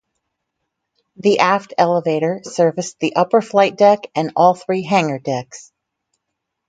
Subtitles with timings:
[1.17, 5.71] The aft elevator serviced the upper flight deck and all three hangar decks.